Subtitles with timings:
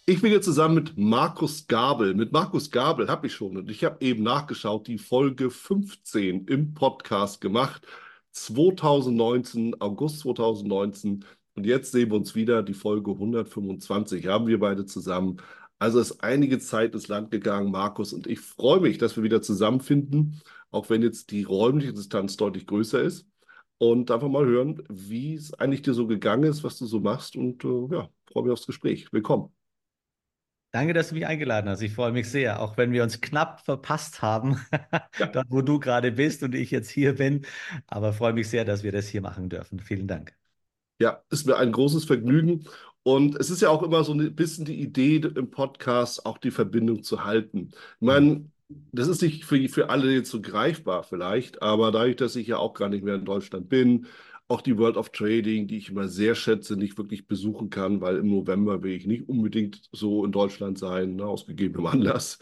[0.08, 2.14] Ich bin hier zusammen mit Markus Gabel.
[2.14, 6.74] Mit Markus Gabel habe ich schon und ich habe eben nachgeschaut, die Folge 15 im
[6.76, 7.88] Podcast gemacht.
[8.32, 11.26] 2019, August 2019.
[11.56, 15.38] Und jetzt sehen wir uns wieder, die Folge 125 haben wir beide zusammen.
[15.80, 19.42] Also ist einige Zeit ins Land gegangen, Markus, und ich freue mich, dass wir wieder
[19.42, 23.28] zusammenfinden, auch wenn jetzt die räumliche Distanz deutlich größer ist.
[23.80, 27.36] Und einfach mal hören, wie es eigentlich dir so gegangen ist, was du so machst.
[27.36, 29.12] Und äh, ja, freue mich aufs Gespräch.
[29.12, 29.55] Willkommen.
[30.76, 31.82] Danke, dass du mich eingeladen hast.
[31.82, 34.60] Ich freue mich sehr, auch wenn wir uns knapp verpasst haben,
[35.18, 35.26] ja.
[35.34, 37.46] dort wo du gerade bist und ich jetzt hier bin.
[37.88, 39.80] Aber freue mich sehr, dass wir das hier machen dürfen.
[39.80, 40.36] Vielen Dank.
[41.00, 42.68] Ja, ist mir ein großes Vergnügen.
[43.04, 46.52] Und es ist ja auch immer so ein bisschen die Idee im Podcast, auch die
[46.52, 47.70] Verbindung zu halten.
[47.72, 48.44] Ich meine,
[48.92, 52.58] das ist nicht für, für alle jetzt so greifbar vielleicht, aber dadurch, dass ich ja
[52.58, 54.08] auch gar nicht mehr in Deutschland bin,
[54.48, 58.18] auch die World of Trading, die ich immer sehr schätze, nicht wirklich besuchen kann, weil
[58.18, 62.40] im November will ich nicht unbedingt so in Deutschland sein, ne, aus gegebenem Anlass.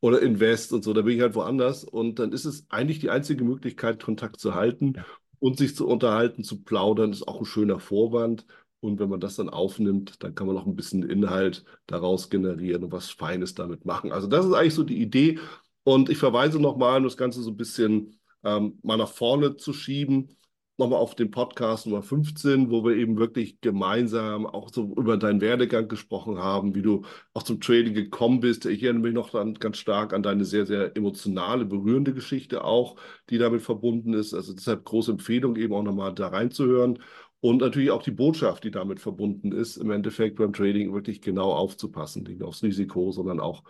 [0.00, 1.82] Oder Invest und so, da bin ich halt woanders.
[1.82, 5.06] Und dann ist es eigentlich die einzige Möglichkeit, Kontakt zu halten ja.
[5.38, 8.46] und sich zu unterhalten, zu plaudern, ist auch ein schöner Vorwand.
[8.80, 12.84] Und wenn man das dann aufnimmt, dann kann man noch ein bisschen Inhalt daraus generieren
[12.84, 14.12] und was Feines damit machen.
[14.12, 15.38] Also das ist eigentlich so die Idee.
[15.82, 19.72] Und ich verweise nochmal, um das Ganze so ein bisschen ähm, mal nach vorne zu
[19.72, 20.36] schieben
[20.78, 25.40] nochmal auf den Podcast Nummer 15, wo wir eben wirklich gemeinsam auch so über deinen
[25.40, 27.02] Werdegang gesprochen haben, wie du
[27.34, 28.66] auch zum Trading gekommen bist.
[28.66, 32.96] Ich erinnere mich noch dann ganz stark an deine sehr, sehr emotionale, berührende Geschichte auch,
[33.30, 34.34] die damit verbunden ist.
[34.34, 36.98] Also deshalb große Empfehlung, eben auch nochmal da reinzuhören.
[37.40, 41.52] Und natürlich auch die Botschaft, die damit verbunden ist, im Endeffekt beim Trading wirklich genau
[41.52, 43.62] aufzupassen, nicht nur aufs Risiko, sondern auch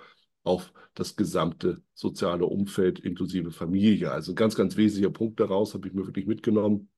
[0.45, 4.13] auf das gesamte soziale Umfeld inklusive Familie.
[4.13, 6.89] Also ganz, ganz wesentlicher Punkt daraus habe ich mir wirklich mitgenommen.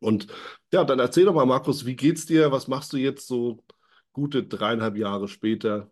[0.00, 0.28] Und
[0.72, 2.52] ja, dann erzähl doch mal, Markus, wie geht's dir?
[2.52, 3.64] Was machst du jetzt so
[4.12, 5.90] gute dreieinhalb Jahre später?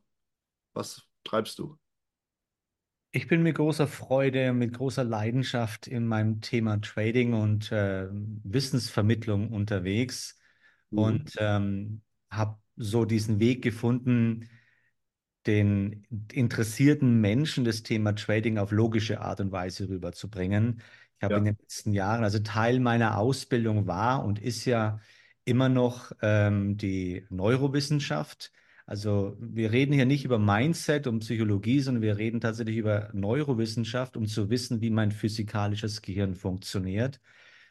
[0.72, 1.78] Was treibst du?
[3.12, 9.52] Ich bin mit großer Freude, mit großer Leidenschaft in meinem Thema Trading und äh, Wissensvermittlung
[9.52, 10.36] unterwegs
[10.90, 10.98] mhm.
[10.98, 14.48] und ähm, habe so diesen Weg gefunden,
[15.46, 20.80] den interessierten Menschen das Thema Trading auf logische Art und Weise rüberzubringen.
[21.24, 21.38] Habe ja.
[21.38, 25.00] in den letzten Jahren, also Teil meiner Ausbildung war und ist ja
[25.44, 28.52] immer noch ähm, die Neurowissenschaft.
[28.86, 34.16] Also wir reden hier nicht über Mindset und Psychologie, sondern wir reden tatsächlich über Neurowissenschaft,
[34.16, 37.20] um zu wissen, wie mein physikalisches Gehirn funktioniert.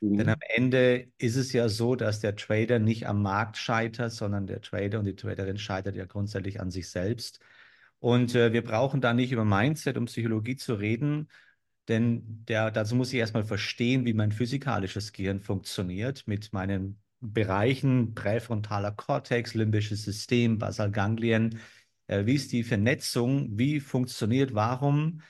[0.01, 0.17] Mhm.
[0.17, 4.47] Denn am Ende ist es ja so, dass der Trader nicht am Markt scheitert, sondern
[4.47, 7.39] der Trader und die Traderin scheitert ja grundsätzlich an sich selbst.
[7.99, 11.29] Und äh, wir brauchen da nicht über Mindset und Psychologie zu reden,
[11.87, 18.13] denn der, dazu muss ich erstmal verstehen, wie mein physikalisches Gehirn funktioniert mit meinen Bereichen
[18.15, 21.59] präfrontaler Kortex, limbisches System, Basalganglien.
[22.07, 23.57] Äh, wie ist die Vernetzung?
[23.57, 24.53] Wie funktioniert?
[24.53, 25.21] Warum?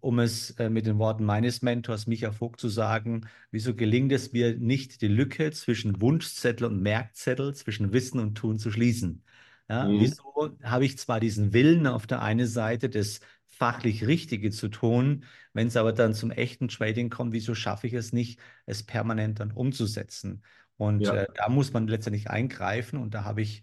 [0.00, 4.32] Um es äh, mit den Worten meines Mentors Micha Vogt zu sagen, wieso gelingt es
[4.32, 9.22] mir nicht, die Lücke zwischen Wunschzettel und Merkzettel, zwischen Wissen und Tun zu schließen?
[9.68, 10.00] Ja, mhm.
[10.00, 15.24] Wieso habe ich zwar diesen Willen auf der einen Seite des fachlich Richtige zu tun.
[15.52, 19.40] Wenn es aber dann zum echten Trading kommt, wieso schaffe ich es nicht, es permanent
[19.40, 20.42] dann umzusetzen?
[20.76, 21.14] Und ja.
[21.14, 23.62] äh, da muss man letztendlich eingreifen und da habe ich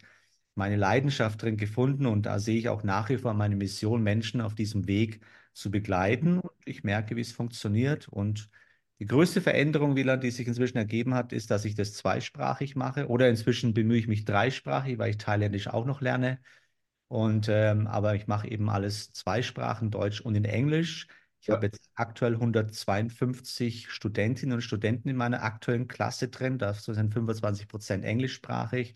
[0.56, 4.42] meine Leidenschaft drin gefunden und da sehe ich auch nach wie vor meine Mission, Menschen
[4.42, 5.22] auf diesem Weg
[5.54, 6.40] zu begleiten.
[6.40, 8.08] Und ich merke, wie es funktioniert.
[8.08, 8.50] Und
[9.00, 13.08] die größte Veränderung, Wieland, die sich inzwischen ergeben hat, ist, dass ich das zweisprachig mache
[13.08, 16.40] oder inzwischen bemühe ich mich dreisprachig, weil ich Thailändisch auch noch lerne.
[17.14, 21.06] Und ähm, aber ich mache eben alles zwei Sprachen, Deutsch und in Englisch.
[21.42, 21.54] Ich ja.
[21.54, 26.58] habe jetzt aktuell 152 Studentinnen und Studenten in meiner aktuellen Klasse drin.
[26.58, 28.96] Das sind 25 Prozent englischsprachig.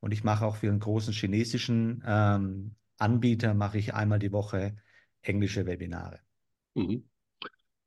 [0.00, 4.74] Und ich mache auch für einen großen chinesischen ähm, Anbieter mache ich einmal die Woche
[5.22, 6.18] englische Webinare.
[6.74, 7.08] Mhm.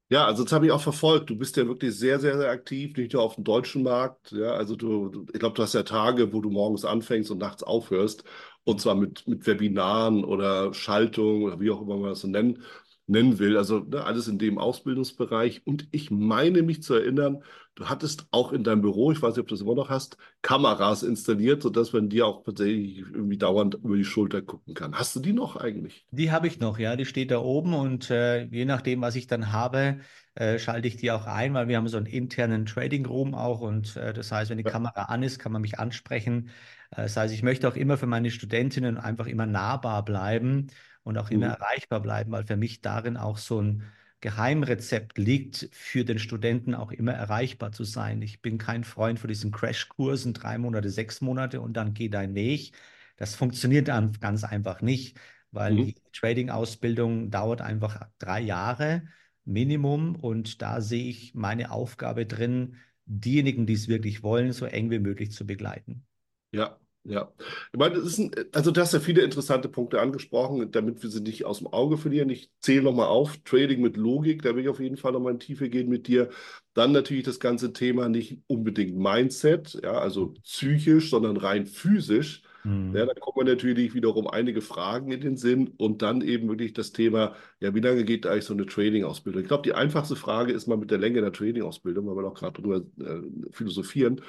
[0.09, 1.29] Ja, also das habe ich auch verfolgt.
[1.29, 4.31] Du bist ja wirklich sehr, sehr, sehr aktiv, nicht nur auf dem deutschen Markt.
[4.31, 7.61] Ja, also du, ich glaube, du hast ja Tage, wo du morgens anfängst und nachts
[7.63, 8.23] aufhörst.
[8.63, 12.63] Und zwar mit, mit Webinaren oder Schaltung oder wie auch immer man das so nennen,
[13.07, 13.57] nennen will.
[13.57, 15.65] Also ne, alles in dem Ausbildungsbereich.
[15.65, 17.43] Und ich meine mich zu erinnern,
[17.75, 20.17] du hattest auch in deinem Büro, ich weiß nicht, ob du das immer noch hast,
[20.41, 24.93] Kameras installiert, sodass man dir auch tatsächlich irgendwie dauernd über die Schulter gucken kann.
[24.93, 26.05] Hast du die noch eigentlich?
[26.11, 29.27] Die habe ich noch, ja, die steht da oben und äh, je nachdem, was ich
[29.27, 29.99] dann habe,
[30.35, 33.61] äh, schalte ich die auch ein, weil wir haben so einen internen Trading Room auch
[33.61, 34.71] und äh, das heißt, wenn die ja.
[34.71, 36.49] Kamera an ist, kann man mich ansprechen.
[36.91, 40.67] Äh, das heißt, ich möchte auch immer für meine Studentinnen einfach immer nahbar bleiben
[41.07, 41.53] und auch immer mhm.
[41.53, 43.83] erreichbar bleiben, weil für mich darin auch so ein
[44.19, 48.21] Geheimrezept liegt, für den Studenten auch immer erreichbar zu sein.
[48.21, 52.35] Ich bin kein Freund von diesen Crashkursen, drei Monate, sechs Monate und dann geht dein
[52.35, 52.73] Weg.
[53.15, 55.17] Das funktioniert dann ganz einfach nicht,
[55.51, 55.85] weil mhm.
[55.85, 59.03] die Trading-Ausbildung dauert einfach drei Jahre
[59.45, 62.75] Minimum und da sehe ich meine Aufgabe drin,
[63.05, 66.05] diejenigen, die es wirklich wollen, so eng wie möglich zu begleiten.
[66.51, 66.77] Ja,
[67.09, 67.31] ja,
[67.71, 71.09] ich meine, das ist ein, also du hast ja viele interessante Punkte angesprochen, damit wir
[71.09, 72.29] sie nicht aus dem Auge verlieren.
[72.29, 75.39] Ich zähle nochmal auf, Trading mit Logik, da will ich auf jeden Fall nochmal in
[75.39, 76.29] Tiefe gehen mit dir.
[76.73, 82.43] Dann natürlich das ganze Thema nicht unbedingt Mindset, ja, also psychisch, sondern rein physisch.
[82.65, 82.93] Mhm.
[82.93, 86.91] Ja, da kommen natürlich wiederum einige Fragen in den Sinn und dann eben wirklich das
[86.91, 89.41] Thema, ja, wie lange geht eigentlich so eine Trading-Ausbildung?
[89.43, 92.33] Ich glaube, die einfachste Frage ist mal mit der Länge der Trading-Ausbildung, weil wir auch
[92.33, 93.21] gerade drüber äh,
[93.51, 94.21] philosophieren.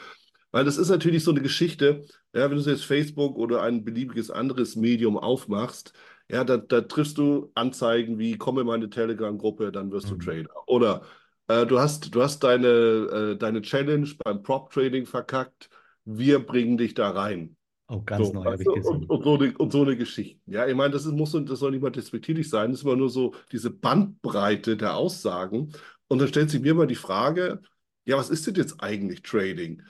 [0.51, 2.05] Weil das ist natürlich so eine Geschichte,
[2.35, 5.93] ja, wenn du jetzt Facebook oder ein beliebiges anderes Medium aufmachst,
[6.31, 10.19] ja, da, da triffst du Anzeigen wie, komm in meine Telegram-Gruppe, dann wirst mhm.
[10.19, 10.51] du Trader.
[10.67, 11.03] Oder
[11.49, 15.71] äh, du hast, du hast deine, äh, deine Challenge beim Prop-Trading verkackt,
[16.05, 17.57] wir bringen dich da rein.
[17.91, 18.85] Oh, ganz so, neu habe ich gesehen.
[18.85, 20.39] Und, und, so eine, und so eine Geschichte.
[20.47, 22.97] Ja, ich meine, das, ist, muss, das soll nicht mal despektierlich sein, das ist immer
[22.97, 25.73] nur so diese Bandbreite der Aussagen.
[26.07, 27.63] Und dann stellt sich mir mal die Frage,
[28.05, 29.83] ja, was ist denn jetzt eigentlich Trading?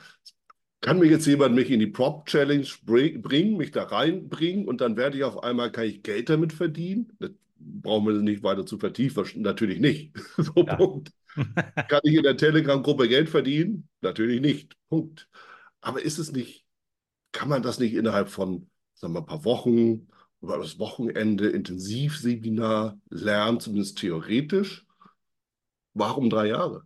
[0.81, 4.97] Kann mir jetzt jemand mich in die Prop Challenge bringen, mich da reinbringen und dann
[4.97, 7.13] werde ich auf einmal, kann ich Geld damit verdienen?
[7.19, 10.13] Das brauchen wir nicht weiter zu vertiefen, natürlich nicht.
[10.37, 10.77] so, ja.
[10.77, 11.11] Punkt.
[11.89, 13.89] Kann ich in der Telegram-Gruppe Geld verdienen?
[14.01, 14.77] Natürlich nicht.
[14.89, 15.29] Punkt.
[15.81, 16.65] Aber ist es nicht,
[17.33, 20.09] kann man das nicht innerhalb von, sagen wir, ein paar Wochen
[20.41, 24.87] oder das Wochenende Intensivseminar lernen, zumindest theoretisch?
[25.95, 26.85] Warum drei Jahre?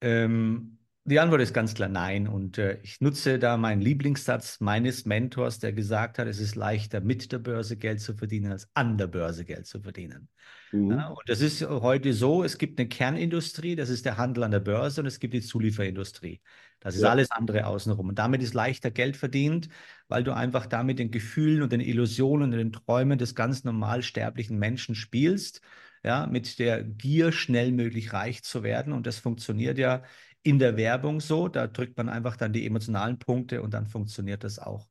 [0.00, 2.28] Ähm, die Antwort ist ganz klar nein.
[2.28, 7.00] Und äh, ich nutze da meinen Lieblingssatz meines Mentors, der gesagt hat, es ist leichter
[7.00, 10.28] mit der Börse Geld zu verdienen, als an der Börse Geld zu verdienen.
[10.70, 10.92] Mhm.
[10.92, 14.52] Ja, und das ist heute so, es gibt eine Kernindustrie, das ist der Handel an
[14.52, 16.40] der Börse und es gibt die Zulieferindustrie.
[16.78, 17.10] Das ist ja.
[17.10, 18.08] alles andere außenrum.
[18.08, 19.68] Und damit ist leichter Geld verdient,
[20.08, 24.02] weil du einfach damit den Gefühlen und den Illusionen und den Träumen des ganz normal
[24.02, 25.62] sterblichen Menschen spielst,
[26.04, 28.92] ja, mit der Gier schnell möglich reich zu werden.
[28.92, 30.02] Und das funktioniert ja
[30.42, 31.48] in der Werbung so.
[31.48, 34.88] Da drückt man einfach dann die emotionalen Punkte und dann funktioniert das auch.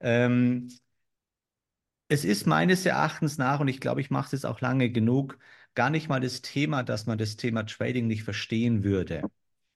[0.00, 0.68] Ähm,
[2.08, 5.38] es ist meines Erachtens nach, und ich glaube, ich mache es jetzt auch lange genug,
[5.74, 9.24] gar nicht mal das Thema, dass man das Thema Trading nicht verstehen würde.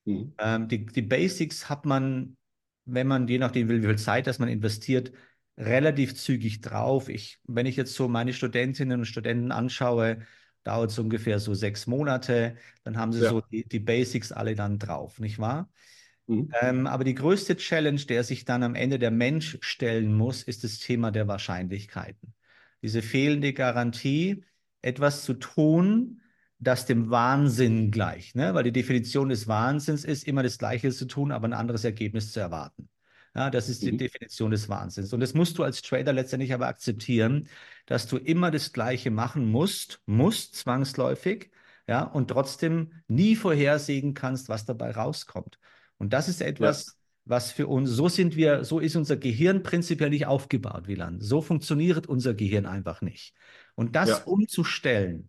[0.05, 0.32] Mhm.
[0.38, 2.37] Ähm, die, die Basics hat man,
[2.84, 5.12] wenn man, je nachdem will, wie viel Zeit dass man investiert,
[5.56, 7.08] relativ zügig drauf.
[7.08, 10.20] Ich, wenn ich jetzt so meine Studentinnen und Studenten anschaue,
[10.64, 12.56] dauert es ungefähr so sechs Monate.
[12.84, 13.31] Dann haben sie ja.
[13.31, 15.70] so die, die, Basics alle dann drauf, nicht wahr?
[16.26, 16.52] Mhm.
[16.60, 20.64] Ähm, aber die größte Challenge, der sich dann am Ende der Mensch stellen muss, ist
[20.64, 22.34] das Thema der Wahrscheinlichkeiten.
[22.82, 24.44] Diese fehlende Garantie,
[24.82, 26.20] etwas zu tun,
[26.58, 28.36] das dem Wahnsinn gleicht.
[28.36, 28.52] Ne?
[28.55, 32.32] Weil die Definition des Wahnsinns ist, immer das Gleiche zu tun, aber ein anderes Ergebnis
[32.32, 32.90] zu erwarten.
[33.34, 33.99] Ja, das ist die mhm.
[33.99, 35.13] Definition des Wahnsinns.
[35.13, 37.49] Und das musst du als Trader letztendlich aber akzeptieren,
[37.87, 41.51] dass du immer das Gleiche machen musst, musst zwangsläufig,
[41.87, 45.58] ja, und trotzdem nie vorhersehen kannst, was dabei rauskommt.
[45.99, 46.93] Und das ist etwas, ja.
[47.25, 51.22] was für uns, so sind wir, so ist unser Gehirn prinzipiell nicht aufgebaut, Wieland.
[51.22, 53.34] So funktioniert unser Gehirn einfach nicht.
[53.77, 54.22] Und das ja.
[54.25, 55.29] umzustellen,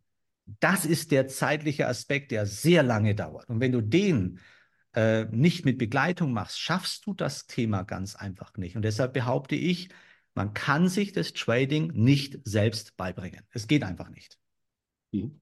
[0.59, 3.47] das ist der zeitliche Aspekt, der sehr lange dauert.
[3.49, 4.39] Und wenn du den
[4.93, 8.75] äh, nicht mit Begleitung machst, schaffst du das Thema ganz einfach nicht.
[8.75, 9.89] Und deshalb behaupte ich,
[10.33, 13.45] man kann sich das Trading nicht selbst beibringen.
[13.51, 14.37] Es geht einfach nicht.
[15.11, 15.41] Mhm.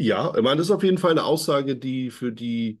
[0.00, 2.80] Ja, ich meine, das ist auf jeden Fall eine Aussage, die für die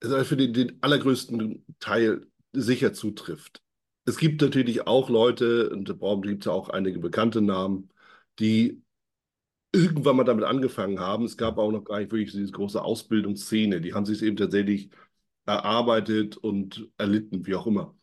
[0.00, 3.62] für den, den allergrößten Teil sicher zutrifft.
[4.04, 7.90] Es gibt natürlich auch Leute, und da gibt es ja auch einige bekannte Namen,
[8.38, 8.82] die
[9.76, 11.24] irgendwann mal damit angefangen haben.
[11.24, 13.80] Es gab auch noch gar nicht wirklich diese große Ausbildungsszene.
[13.80, 14.90] Die haben sich eben tatsächlich
[15.46, 17.94] erarbeitet und erlitten, wie auch immer.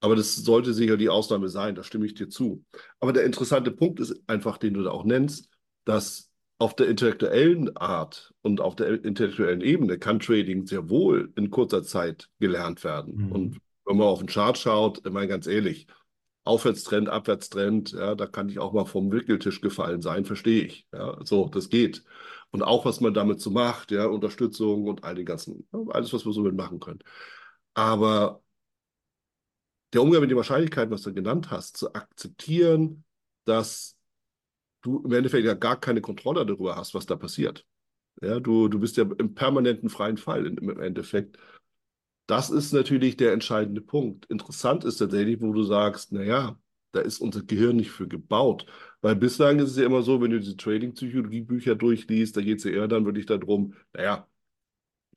[0.00, 2.64] Aber das sollte sicher die Ausnahme sein, da stimme ich dir zu.
[3.00, 5.50] Aber der interessante Punkt ist einfach, den du da auch nennst,
[5.84, 11.50] dass auf der intellektuellen Art und auf der intellektuellen Ebene kann Trading sehr wohl in
[11.50, 13.26] kurzer Zeit gelernt werden.
[13.26, 13.32] Mhm.
[13.32, 15.86] Und wenn man auf den Chart schaut, ich meine ganz ehrlich,
[16.50, 20.86] Aufwärtstrend, Abwärtstrend, ja, da kann ich auch mal vom Wickeltisch gefallen sein, verstehe ich.
[20.92, 22.04] Ja, so, das geht.
[22.50, 26.26] Und auch, was man damit so macht, ja, Unterstützung und all die ganzen, alles, was
[26.26, 27.00] wir so mitmachen können.
[27.74, 28.42] Aber
[29.92, 33.04] der Umgang mit den Wahrscheinlichkeiten, was du genannt hast, zu akzeptieren,
[33.44, 33.96] dass
[34.82, 37.66] du im Endeffekt ja gar keine Kontrolle darüber hast, was da passiert.
[38.22, 41.38] Ja, du, du bist ja im permanenten freien Fall im Endeffekt.
[42.30, 44.26] Das ist natürlich der entscheidende Punkt.
[44.26, 46.56] Interessant ist tatsächlich, wo du sagst, naja,
[46.92, 48.66] da ist unser Gehirn nicht für gebaut.
[49.00, 52.64] Weil bislang ist es ja immer so, wenn du diese Trading-Psychologie-Bücher durchliest, da geht es
[52.64, 54.28] ja eher dann wirklich darum, naja,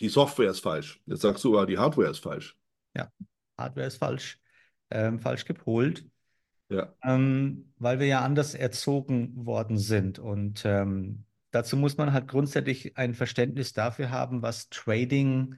[0.01, 1.03] die Software ist falsch.
[1.05, 2.57] Jetzt sagst du, aber die Hardware ist falsch.
[2.95, 3.11] Ja,
[3.59, 4.39] Hardware ist falsch,
[4.89, 6.07] ähm, falsch gepolt.
[6.69, 6.95] Ja.
[7.03, 10.17] Ähm, weil wir ja anders erzogen worden sind.
[10.17, 15.57] Und ähm, dazu muss man halt grundsätzlich ein Verständnis dafür haben, was Trading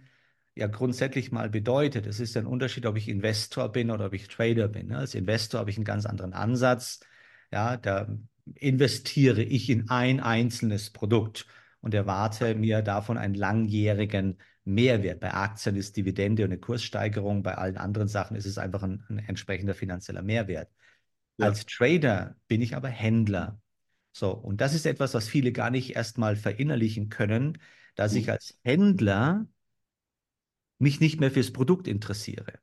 [0.55, 2.07] ja grundsätzlich mal bedeutet.
[2.07, 4.88] Es ist ein Unterschied, ob ich Investor bin oder ob ich Trader bin.
[4.88, 4.97] Ne?
[4.97, 7.01] Als Investor habe ich einen ganz anderen Ansatz.
[7.51, 8.07] Ja, da
[8.55, 11.45] investiere ich in ein einzelnes Produkt
[11.81, 15.19] und erwarte mir davon einen langjährigen Mehrwert.
[15.19, 19.03] Bei Aktien ist Dividende und eine Kurssteigerung, bei allen anderen Sachen ist es einfach ein,
[19.09, 20.69] ein entsprechender finanzieller Mehrwert.
[21.38, 21.47] Ja.
[21.47, 23.59] Als Trader bin ich aber Händler.
[24.13, 27.57] So, und das ist etwas, was viele gar nicht erstmal verinnerlichen können,
[27.95, 28.19] dass mhm.
[28.19, 29.47] ich als Händler
[30.79, 32.60] mich nicht mehr fürs Produkt interessiere,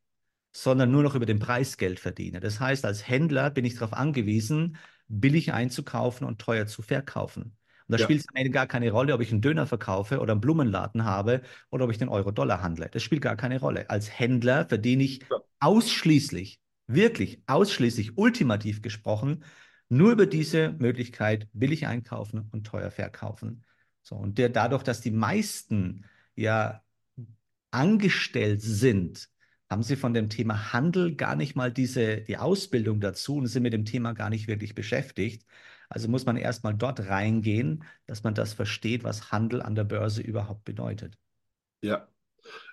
[0.52, 2.40] sondern nur noch über den Preis Geld verdiene.
[2.40, 4.76] Das heißt, als Händler bin ich darauf angewiesen,
[5.09, 7.57] billig einzukaufen und teuer zu verkaufen.
[7.88, 8.04] Und da ja.
[8.04, 11.04] spielt es am Ende gar keine Rolle, ob ich einen Döner verkaufe oder einen Blumenladen
[11.04, 12.88] habe oder ob ich den Euro-Dollar handle.
[12.90, 13.90] Das spielt gar keine Rolle.
[13.90, 15.38] Als Händler verdiene ich ja.
[15.61, 19.45] ausschließlich, wirklich ausschließlich, ultimativ gesprochen,
[19.88, 23.64] nur über diese Möglichkeit billig einkaufen und teuer verkaufen.
[24.02, 26.83] So, und der, dadurch, dass die meisten ja
[27.73, 29.29] angestellt sind,
[29.69, 33.62] haben sie von dem Thema Handel gar nicht mal diese, die Ausbildung dazu und sind
[33.62, 35.47] mit dem Thema gar nicht wirklich beschäftigt.
[35.88, 40.23] Also muss man erstmal dort reingehen, dass man das versteht, was Handel an der Börse
[40.23, 41.19] überhaupt bedeutet.
[41.83, 42.09] Ja,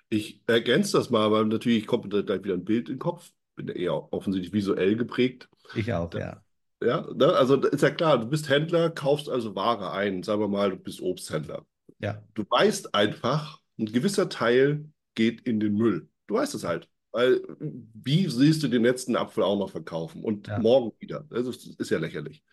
[0.08, 3.30] ich ergänze das mal, weil natürlich kommt da gleich wieder ein Bild in den Kopf.
[3.56, 5.48] Bin ja eher offensichtlich visuell geprägt.
[5.74, 6.44] Ich auch, da, ja.
[6.82, 7.26] Ja, ne?
[7.34, 10.22] also ist ja klar, du bist Händler, kaufst also Ware ein.
[10.22, 11.66] Sagen wir mal, du bist Obsthändler.
[11.98, 12.22] Ja.
[12.34, 14.84] Du weißt einfach, ein gewisser Teil
[15.14, 16.08] geht in den Müll.
[16.26, 16.88] Du weißt es halt.
[17.12, 20.60] Weil wie siehst du den letzten Apfel auch noch verkaufen und ja.
[20.60, 21.26] morgen wieder?
[21.28, 22.44] Das ist, ist, ja lächerlich.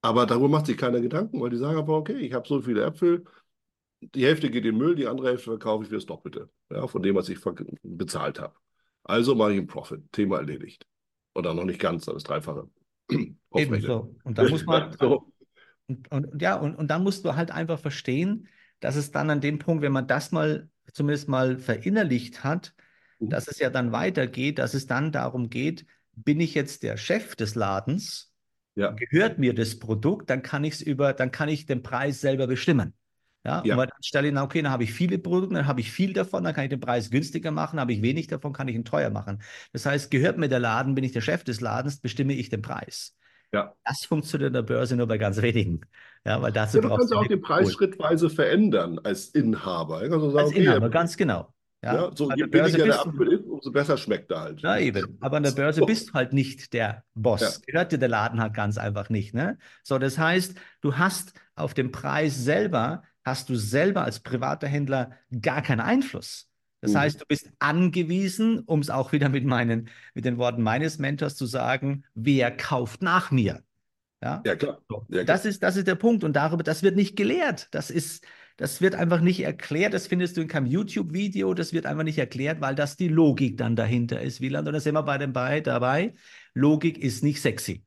[0.00, 2.84] Aber darüber macht sich keiner Gedanken, weil die sagen aber, okay, ich habe so viele
[2.84, 3.24] Äpfel,
[4.00, 6.86] die Hälfte geht in den Müll, die andere Hälfte verkaufe ich für das Doppelte ja,
[6.86, 7.38] von dem, was ich
[7.82, 8.54] bezahlt habe.
[9.02, 10.10] Also mache ich einen Profit.
[10.12, 10.86] Thema erledigt.
[11.34, 12.68] Oder noch nicht ganz, aber das Dreifache.
[13.54, 14.14] Ebenso.
[14.24, 14.92] Und da muss man.
[14.98, 15.32] so.
[15.86, 18.48] und, und, ja, und, und dann musst du halt einfach verstehen,
[18.80, 22.74] dass es dann an dem Punkt, wenn man das mal zumindest mal verinnerlicht hat,
[23.18, 23.30] mhm.
[23.30, 27.36] dass es ja dann weitergeht, dass es dann darum geht, bin ich jetzt der Chef
[27.36, 28.32] des Ladens,
[28.74, 28.90] ja.
[28.90, 32.46] gehört mir das Produkt, dann kann ich es über, dann kann ich den Preis selber
[32.46, 32.94] bestimmen.
[33.44, 33.76] Ja, ja.
[33.76, 36.42] und dann stelle ich, okay, dann habe ich viele Produkte, dann habe ich viel davon,
[36.44, 39.10] dann kann ich den Preis günstiger machen, habe ich wenig davon, kann ich ihn teuer
[39.10, 39.42] machen.
[39.72, 42.62] Das heißt, gehört mir der Laden, bin ich der Chef des Ladens, bestimme ich den
[42.62, 43.16] Preis.
[43.52, 43.74] Ja.
[43.84, 45.80] Das funktioniert in der Börse nur bei ganz wenigen.
[46.24, 49.98] Ja, weil dazu ja, du kannst auch den Preis schrittweise verändern als Inhaber.
[49.98, 51.52] Also sagen, als okay, Inhaber, ganz genau.
[51.82, 54.60] Ja, ja so je billiger der Apfel ist, umso besser schmeckt er halt.
[54.60, 55.16] Ja, eben.
[55.20, 57.40] Aber an der Börse bist du halt nicht der Boss.
[57.40, 57.50] Ja.
[57.66, 59.34] Gehört dir der Laden halt ganz einfach nicht.
[59.34, 59.58] Ne?
[59.84, 65.12] So, das heißt, du hast auf den Preis selber, hast du selber als privater Händler
[65.40, 66.48] gar keinen Einfluss.
[66.80, 66.98] Das mhm.
[66.98, 71.36] heißt, du bist angewiesen, um es auch wieder mit, meinen, mit den Worten meines Mentors
[71.36, 73.62] zu sagen, wer kauft nach mir?
[74.22, 74.80] Ja, ja klar.
[74.90, 75.24] Ja, klar.
[75.24, 76.24] Das, ist, das ist der Punkt.
[76.24, 77.68] Und darüber, das wird nicht gelehrt.
[77.70, 79.94] Das ist, das wird einfach nicht erklärt.
[79.94, 81.54] Das findest du in keinem YouTube-Video.
[81.54, 84.40] Das wird einfach nicht erklärt, weil das die Logik dann dahinter ist.
[84.40, 86.14] Wieland, und da sind wir bei dem bei, dabei.
[86.54, 87.84] Logik ist nicht sexy.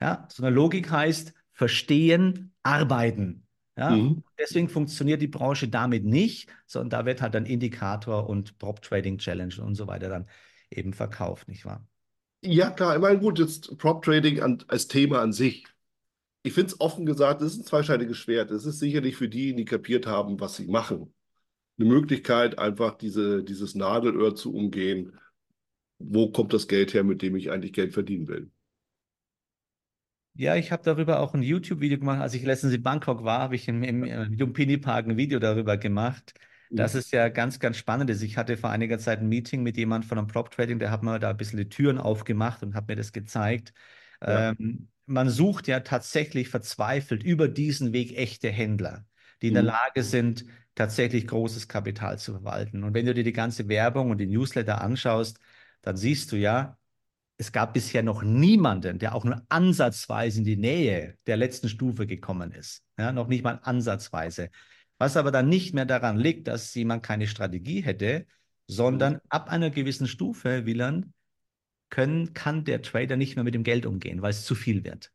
[0.00, 3.46] Ja, sondern Logik heißt verstehen, arbeiten.
[3.76, 4.22] Ja, mhm.
[4.38, 9.18] deswegen funktioniert die Branche damit nicht, sondern da wird halt ein Indikator und Prop Trading
[9.18, 10.28] Challenge und so weiter dann
[10.70, 11.84] eben verkauft, nicht wahr?
[12.44, 12.94] Ja, klar.
[12.96, 15.64] Ich meine, gut, jetzt Prop Trading an, als Thema an sich.
[16.42, 18.50] Ich finde es offen gesagt, es ist ein zweischneidiges Schwert.
[18.50, 21.14] Es ist sicherlich für die, die kapiert haben, was sie machen,
[21.78, 25.18] eine Möglichkeit, einfach diese, dieses Nadelöhr zu umgehen.
[25.98, 28.50] Wo kommt das Geld her, mit dem ich eigentlich Geld verdienen will?
[30.36, 32.20] Ja, ich habe darüber auch ein YouTube-Video gemacht.
[32.20, 35.38] Als ich letztens in Bangkok war, habe ich im, im, im Lumpini Park ein Video
[35.38, 36.34] darüber gemacht.
[36.76, 38.10] Das ist ja ganz, ganz spannend.
[38.10, 41.02] Ich hatte vor einiger Zeit ein Meeting mit jemandem von einem Prop Trading, der hat
[41.02, 43.72] mir da ein bisschen die Türen aufgemacht und hat mir das gezeigt.
[44.26, 44.44] Ja.
[44.50, 49.04] Ähm, man sucht ja tatsächlich verzweifelt über diesen Weg echte Händler,
[49.42, 49.64] die in der Mhm.
[49.64, 52.82] Lage sind, tatsächlich großes Kapital zu verwalten.
[52.84, 55.38] Und wenn du dir die ganze Werbung und die Newsletter anschaust,
[55.82, 56.78] dann siehst du ja,
[57.36, 62.06] es gab bisher noch niemanden, der auch nur ansatzweise in die Nähe der letzten Stufe
[62.06, 62.82] gekommen ist.
[62.98, 64.50] Ja, noch nicht mal ansatzweise.
[64.98, 68.26] Was aber dann nicht mehr daran liegt, dass jemand keine Strategie hätte,
[68.66, 69.20] sondern Mhm.
[69.28, 71.06] ab einer gewissen Stufe, Wieland,
[71.90, 75.12] können, kann der Trader nicht mehr mit dem Geld umgehen, weil es zu viel wird.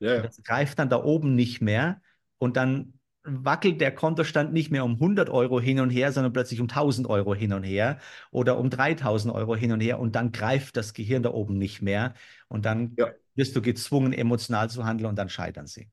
[0.00, 0.22] Ja.
[0.22, 2.00] das greift dann da oben nicht mehr
[2.38, 6.60] und dann wackelt der Kontostand nicht mehr um 100 Euro hin und her, sondern plötzlich
[6.60, 7.98] um 1000 Euro hin und her
[8.30, 11.82] oder um 3000 Euro hin und her und dann greift das Gehirn da oben nicht
[11.82, 12.14] mehr
[12.48, 13.12] und dann Ja.
[13.34, 15.90] wirst du gezwungen, emotional zu handeln und dann scheitern sie.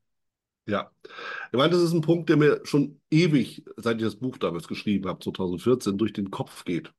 [0.69, 0.91] Ja,
[1.51, 4.67] ich meine, das ist ein Punkt, der mir schon ewig, seit ich das Buch damals
[4.67, 6.93] geschrieben habe, 2014, durch den Kopf geht.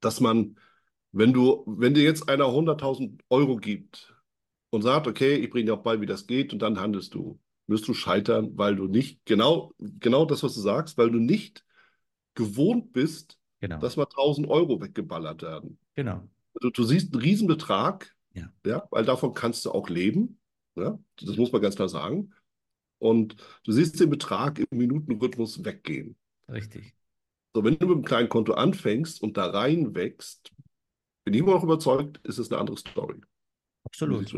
[0.00, 0.56] Dass man,
[1.12, 4.14] wenn du, wenn dir jetzt einer 100.000 Euro gibt
[4.70, 7.38] und sagt, okay, ich bringe dir auch bei, wie das geht, und dann handelst du,
[7.66, 11.64] wirst du scheitern, weil du nicht, genau, genau das, was du sagst, weil du nicht
[12.34, 15.78] gewohnt bist, Genau, dass mal 1.000 Euro weggeballert werden.
[15.94, 16.26] genau.
[16.60, 18.50] Du, du siehst einen Riesenbetrag, Ja.
[18.64, 20.38] ja, weil davon kannst du auch leben.
[20.76, 22.32] Ja, das muss man ganz klar sagen.
[23.00, 26.16] Und du siehst den Betrag im Minutenrhythmus weggehen.
[26.48, 26.94] Richtig.
[27.54, 30.52] So, wenn du mit einem kleinen Konto anfängst und da reinwächst,
[31.24, 33.20] bin ich immer noch überzeugt, ist es eine andere Story.
[33.84, 34.32] Absolut.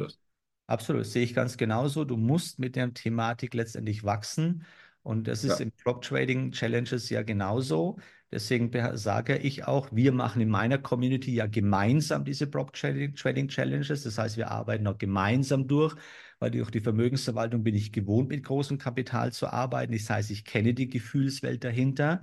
[0.66, 2.04] Absolut, das sehe ich ganz genauso.
[2.04, 4.64] Du musst mit der Thematik letztendlich wachsen.
[5.02, 5.64] Und das ist Ja.
[5.66, 7.98] im Prop Trading Challenges ja genauso.
[8.32, 14.04] Deswegen sage ich auch, wir machen in meiner Community ja gemeinsam diese Trading, Trading Challenges.
[14.04, 15.94] Das heißt, wir arbeiten auch gemeinsam durch,
[16.38, 19.92] weil durch die Vermögensverwaltung bin ich gewohnt, mit großem Kapital zu arbeiten.
[19.92, 22.22] Das heißt, ich kenne die Gefühlswelt dahinter.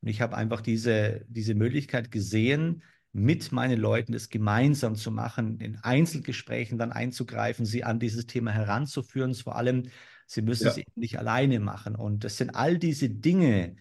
[0.00, 5.60] Und ich habe einfach diese, diese Möglichkeit gesehen, mit meinen Leuten das gemeinsam zu machen,
[5.60, 9.34] in Einzelgesprächen dann einzugreifen, sie an dieses Thema heranzuführen.
[9.34, 9.88] Vor allem,
[10.26, 10.70] sie müssen Ja.
[10.70, 11.96] es eben nicht alleine machen.
[11.96, 13.76] Und das sind all diese Dinge,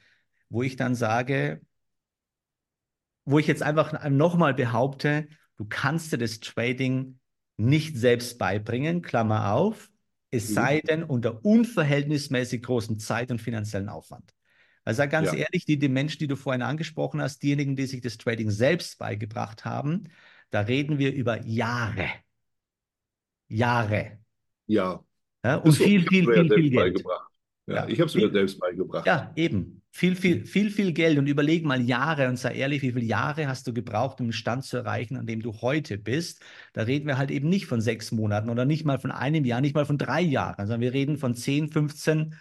[0.49, 1.61] wo ich dann sage,
[3.29, 7.19] wo ich jetzt einfach nochmal behaupte, du kannst dir das Trading
[7.57, 9.91] nicht selbst beibringen, Klammer auf,
[10.31, 10.53] es Mhm.
[10.53, 14.33] sei denn unter unverhältnismäßig großem Zeit- und finanziellen Aufwand.
[14.85, 15.35] Also sag ganz Ja.
[15.35, 18.97] ehrlich, die, die Menschen, die du vorhin angesprochen hast, diejenigen, die sich das Trading selbst
[18.97, 20.05] beigebracht haben,
[20.49, 22.07] da reden wir über Jahre.
[23.47, 24.17] Jahre.
[24.67, 25.03] Ja.
[25.43, 25.83] Ja, und so.
[25.83, 27.03] viel, viel, viel, viel Geld.
[27.67, 27.87] Ja, Ja.
[27.87, 29.05] ich habe es mir selbst beigebracht.
[29.05, 29.78] Ja, eben.
[29.91, 31.17] Viel, viel, viel, viel Geld.
[31.17, 34.33] Und überleg mal Jahre und sei ehrlich, wie viele Jahre hast du gebraucht, um den
[34.33, 36.41] Stand zu erreichen, an dem du heute bist?
[36.73, 39.61] Da reden wir halt eben nicht von sechs Monaten oder nicht mal von einem Jahr,
[39.61, 42.35] nicht mal von drei Jahren, sondern wir reden von 10, 15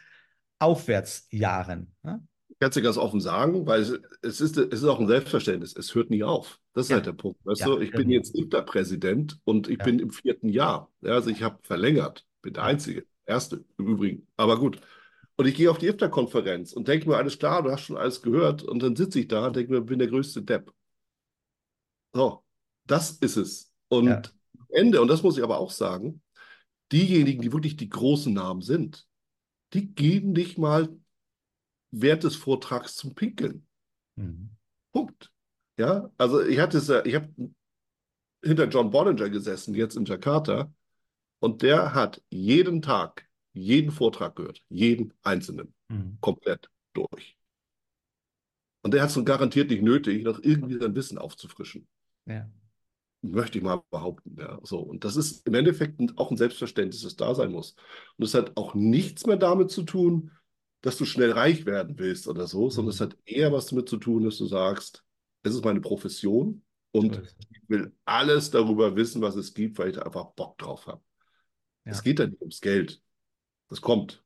[0.59, 1.95] Aufwärtsjahren.
[2.05, 3.91] Ja, Ich kann es dir ganz offen sagen, weil es,
[4.23, 5.77] es, ist, es ist auch ein Selbstverständnis.
[5.77, 6.61] Es hört nie auf.
[6.73, 6.97] Das ist Ja.
[6.97, 7.39] halt der Punkt.
[7.45, 10.91] Weißt Ja, du, ich bin jetzt Interpräsident und ich bin im vierten Jahr.
[11.01, 12.27] Ja, also ich habe verlängert.
[12.43, 12.65] Bin der.
[12.65, 13.07] Einzige.
[13.27, 14.27] Erste im Übrigen.
[14.37, 14.81] Aber gut.
[15.38, 18.22] Und ich gehe auf die IFTA-Konferenz und denke mir, alles klar, du hast schon alles
[18.22, 18.64] gehört.
[18.64, 20.74] Und dann sitze ich da und denke mir, bin der größte Depp.
[22.12, 22.44] So,
[22.87, 23.72] das ist es.
[23.87, 24.16] Und Ja.
[24.59, 26.20] am Ende, und das muss ich aber auch sagen,
[26.90, 29.07] diejenigen, die wirklich die großen Namen sind,
[29.74, 30.88] die geben nicht mal
[31.92, 33.64] während des Vortrags zum Pinkeln.
[34.16, 34.51] Mhm.
[34.92, 35.31] Punkt.
[35.79, 37.33] Ja, also ich hatte es ich habe
[38.42, 40.72] hinter John Bollinger gesessen, jetzt in Jakarta,
[41.38, 43.28] und der hat jeden Tag
[43.59, 46.18] jeden Vortrag gehört, jeden einzelnen, Mhm.
[46.21, 47.37] komplett durch.
[48.83, 51.87] Und der hat es garantiert nicht nötig, noch irgendwie sein Wissen aufzufrischen.
[52.27, 52.49] Ja.
[53.23, 54.37] Möchte ich mal behaupten.
[54.38, 54.79] Ja, so.
[54.79, 57.75] Und das ist im Endeffekt auch ein Selbstverständnis, das da sein muss.
[58.16, 60.31] Und es hat auch nichts mehr damit zu tun,
[60.83, 63.05] dass du schnell reich werden willst oder so, sondern es Mhm.
[63.05, 65.05] hat eher was damit zu tun, dass du sagst,
[65.42, 66.62] es ist meine Profession
[66.94, 67.37] So und es.
[67.51, 71.03] ich will alles darüber wissen, was es gibt, weil ich da einfach Bock drauf habe.
[71.85, 71.92] Ja.
[71.92, 73.03] Es geht da nicht ums Geld.
[73.69, 74.23] Das kommt.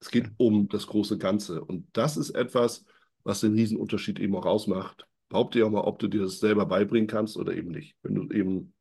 [0.00, 1.64] Es geht um das große Ganze.
[1.64, 2.84] Und das ist etwas,
[3.22, 5.06] was den Riesenunterschied eben auch ausmacht.
[5.28, 7.96] Behaupte ja mal, ob du dir das selber beibringen kannst oder eben nicht.
[8.02, 8.74] Wenn du eben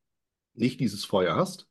[0.54, 1.68] nicht dieses Feuer hast,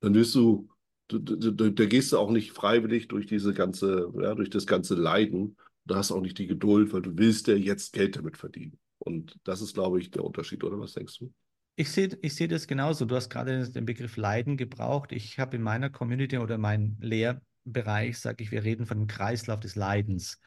[0.00, 0.68] dann wirst du,
[1.08, 5.56] da gehst du auch nicht freiwillig durch diese ganze, ja, durch das ganze Leiden.
[5.84, 8.78] Du hast auch nicht die Geduld, weil du willst ja jetzt Geld damit verdienen.
[8.98, 11.32] Und das ist, glaube ich, der Unterschied, oder was denkst du?
[11.74, 13.04] Ich sehe ich sehe das genauso.
[13.06, 15.12] Du hast gerade den Begriff Leiden gebraucht.
[15.12, 19.60] Ich habe in meiner Community oder meinem Lehrbereich, sage ich, wir reden von dem Kreislauf
[19.60, 20.40] des Leidens,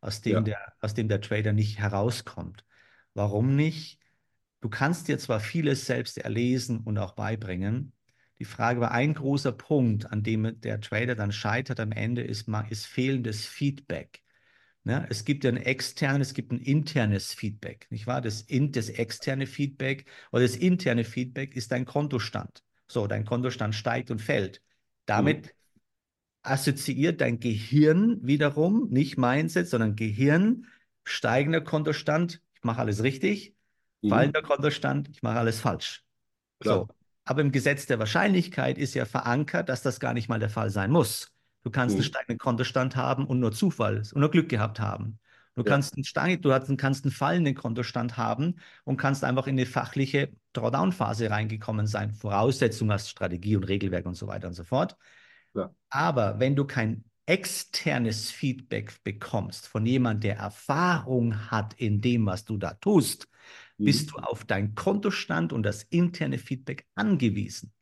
[0.00, 0.40] aus dem Ja.
[0.42, 2.64] der, aus dem der Trader nicht herauskommt.
[3.14, 4.00] Warum nicht?
[4.60, 7.92] Du kannst dir zwar vieles selbst erlesen und auch beibringen.
[8.38, 12.48] Die Frage war ein großer Punkt, an dem der Trader dann scheitert am Ende, ist,
[12.70, 14.22] ist fehlendes Feedback.
[14.84, 18.20] Ja, es gibt ein externes, es gibt ein internes Feedback, nicht wahr?
[18.20, 22.64] Das, in, das externe Feedback oder das interne Feedback ist dein Kontostand.
[22.88, 24.60] So, dein Kontostand steigt und fällt.
[25.06, 25.50] Damit mhm.
[26.42, 30.66] assoziiert dein Gehirn wiederum, nicht Mindset, sondern Gehirn,
[31.04, 33.54] steigender Kontostand, ich mache alles richtig,
[34.02, 34.08] mhm.
[34.08, 36.04] fallender Kontostand, ich mache alles falsch.
[36.58, 36.86] Klar.
[36.88, 36.88] So.
[37.24, 40.70] Aber im Gesetz der Wahrscheinlichkeit ist ja verankert, dass das gar nicht mal der Fall
[40.70, 41.31] sein muss.
[41.64, 42.00] Du kannst mhm.
[42.00, 45.18] einen steigenden Kontostand haben und nur Zufall und nur Glück gehabt haben.
[45.54, 45.68] Du ja.
[45.68, 50.32] kannst einen Stein, du kannst einen fallenden Kontostand haben und kannst einfach in eine fachliche
[50.54, 52.14] Drawdown-Phase reingekommen sein.
[52.14, 54.96] Voraussetzung hast Strategie und Regelwerk und so weiter und so fort.
[55.54, 55.74] Ja.
[55.90, 62.44] Aber wenn du kein externes Feedback bekommst von jemandem, der Erfahrung hat in dem, was
[62.44, 63.28] du da tust,
[63.76, 63.84] mhm.
[63.84, 67.72] bist du auf deinen Kontostand und das interne Feedback angewiesen.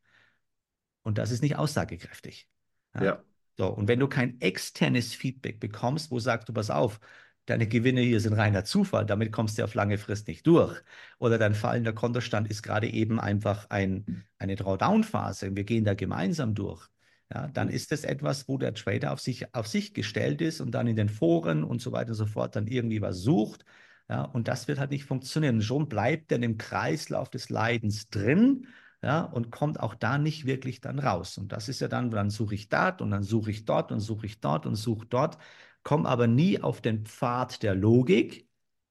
[1.03, 2.47] Und das ist nicht aussagekräftig.
[2.95, 3.03] Ja.
[3.03, 3.23] ja.
[3.61, 6.99] So, und wenn du kein externes Feedback bekommst, wo sagst du, pass auf,
[7.45, 10.81] deine Gewinne hier sind reiner Zufall, damit kommst du auf lange Frist nicht durch.
[11.19, 15.55] Oder dein fallender Kontostand ist gerade eben einfach ein, eine Drawdown-Phase.
[15.55, 16.87] Wir gehen da gemeinsam durch.
[17.31, 20.71] Ja, dann ist es etwas, wo der Trader auf sich, auf sich gestellt ist und
[20.71, 23.63] dann in den Foren und so weiter und so fort dann irgendwie was sucht.
[24.09, 25.61] Ja, und das wird halt nicht funktionieren.
[25.61, 28.65] Schon bleibt er im Kreislauf des Leidens drin
[29.01, 31.37] ja, und kommt auch da nicht wirklich dann raus.
[31.37, 33.99] Und das ist ja dann, dann suche ich dort und dann suche ich dort und
[33.99, 35.37] suche ich dort und suche dort,
[35.83, 38.47] komme aber nie auf den Pfad der Logik,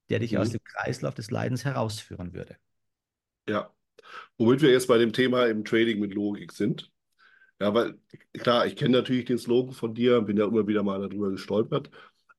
[0.09, 0.39] der dich mhm.
[0.39, 2.57] aus dem Kreislauf des Leidens herausführen würde.
[3.47, 3.73] Ja,
[4.37, 6.91] womit wir jetzt bei dem Thema im Trading mit Logik sind.
[7.59, 7.99] Ja, weil
[8.33, 11.91] klar, ich kenne natürlich den Slogan von dir, bin ja immer wieder mal darüber gestolpert.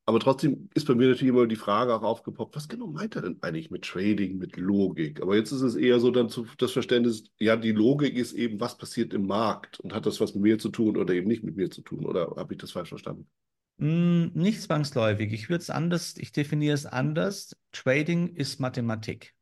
[0.04, 3.22] Aber trotzdem ist bei mir natürlich immer die Frage auch aufgepoppt, was genau meint er
[3.22, 5.22] denn eigentlich mit Trading, mit Logik?
[5.22, 8.58] Aber jetzt ist es eher so dann zu, das Verständnis, ja, die Logik ist eben,
[8.58, 11.44] was passiert im Markt und hat das was mit mir zu tun oder eben nicht
[11.44, 12.04] mit mir zu tun?
[12.04, 13.28] Oder habe ich das falsch verstanden?
[13.76, 15.32] Mm, nicht zwangsläufig.
[15.32, 17.56] Ich würde es anders, ich definiere es anders.
[17.70, 19.34] Trading ist Mathematik.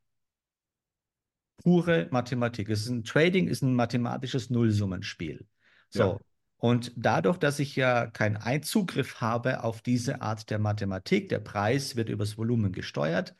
[1.63, 2.69] Pure Mathematik.
[2.69, 5.47] Es ist ein, Trading ist ein mathematisches Nullsummenspiel.
[5.89, 5.99] So.
[5.99, 6.19] Ja.
[6.61, 11.95] Und dadurch, dass ich ja keinen Einzugriff habe auf diese Art der Mathematik, der Preis
[11.95, 13.35] wird übers Volumen gesteuert,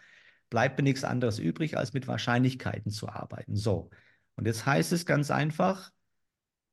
[0.50, 3.56] bleibt mir nichts anderes übrig, als mit Wahrscheinlichkeiten zu arbeiten.
[3.56, 3.92] So.
[4.38, 5.92] Und jetzt heißt es ganz einfach,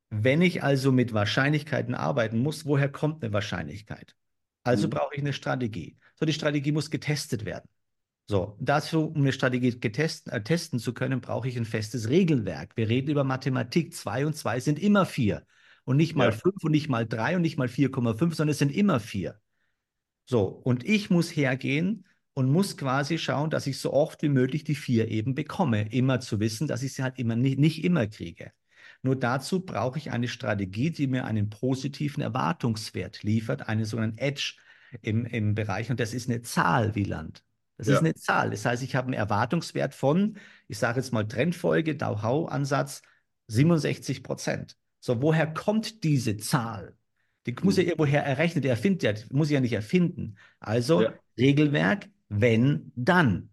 [0.09, 4.15] wenn ich also mit Wahrscheinlichkeiten arbeiten muss, woher kommt eine Wahrscheinlichkeit?
[4.63, 4.91] Also mhm.
[4.91, 5.99] brauche ich eine Strategie.
[6.15, 7.69] So, die Strategie muss getestet werden.
[8.25, 12.75] So, dazu, um eine Strategie getest, äh, testen zu können, brauche ich ein festes Regelwerk.
[12.75, 13.93] Wir reden über Mathematik.
[13.93, 15.45] Zwei und zwei sind immer vier.
[15.89, 16.31] Und nicht mal ja.
[16.33, 19.41] fünf und nicht mal drei und nicht mal 4,5, sondern es sind immer vier.
[20.23, 24.63] So, und ich muss hergehen und muss quasi schauen, dass ich so oft wie möglich
[24.63, 25.91] die vier eben bekomme.
[25.91, 28.51] Immer zu wissen, dass ich sie halt immer nicht, nicht immer kriege.
[29.01, 34.57] Nur dazu brauche ich eine Strategie, die mir einen positiven Erwartungswert liefert, einen sogenannten Edge
[35.01, 35.89] im, im Bereich.
[35.89, 37.43] Und das ist eine Zahl, Wieland.
[37.77, 37.95] Das ja.
[37.95, 38.51] ist eine Zahl.
[38.51, 43.01] Das heißt, ich habe einen Erwartungswert von, ich sage jetzt mal Trendfolge, Dow-How-Ansatz,
[43.47, 44.78] 67 Prozent.
[44.99, 46.95] So, woher kommt diese Zahl?
[47.45, 47.89] Die muss ja hm.
[47.89, 50.37] irgendwoher errechnet, er erfindet ja, muss ja nicht erfinden.
[50.59, 51.13] Also ja.
[51.37, 53.49] Regelwerk, wenn, dann.